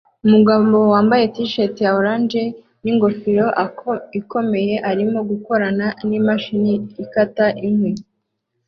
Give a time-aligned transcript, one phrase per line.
[0.25, 0.63] Umugabo
[0.93, 2.41] wambaye t-shati ya orange
[2.83, 3.47] ningofero
[4.19, 7.91] ikomeye arimo gukorana nimashini ikata inkwi